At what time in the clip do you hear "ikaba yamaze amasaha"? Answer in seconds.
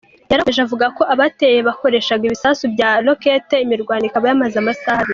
4.07-4.99